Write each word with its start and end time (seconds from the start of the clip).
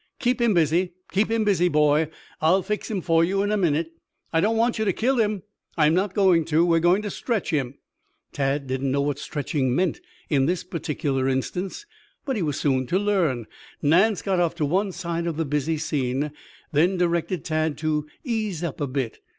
"Keep 0.17 0.41
him 0.41 0.55
busy, 0.55 0.93
keep 1.11 1.29
him 1.29 1.43
busy, 1.43 1.67
boy. 1.67 2.09
I'll 2.41 2.63
fix 2.63 2.89
him 2.89 3.01
for 3.01 3.23
you 3.23 3.43
in 3.43 3.51
a 3.51 3.55
minute." 3.55 3.93
"I 4.33 4.41
don't 4.41 4.57
want 4.57 4.79
you 4.79 4.85
to 4.85 4.93
kill 4.93 5.17
him." 5.17 5.43
"I'm 5.77 5.93
not 5.93 6.15
going 6.15 6.43
to. 6.45 6.65
We've 6.65 6.81
got 6.81 7.03
to 7.03 7.11
stretch 7.11 7.51
him." 7.51 7.75
Tad 8.33 8.65
did 8.65 8.81
not 8.81 8.89
know 8.93 9.01
what 9.01 9.19
stretching 9.19 9.75
meant 9.75 10.01
in 10.27 10.47
this 10.47 10.63
particular 10.63 11.27
instance, 11.29 11.85
but 12.25 12.35
he 12.35 12.41
was 12.41 12.59
soon 12.59 12.87
to 12.87 12.97
learn. 12.97 13.45
Nance 13.83 14.23
got 14.23 14.39
off 14.39 14.55
to 14.55 14.65
one 14.65 14.91
side 14.91 15.27
of 15.27 15.37
the 15.37 15.45
busy 15.45 15.77
scene, 15.77 16.31
then 16.71 16.97
directed 16.97 17.45
Tad 17.45 17.77
to 17.77 18.07
ease 18.23 18.63
up 18.63 18.81
a 18.81 18.87
bit. 18.87 19.19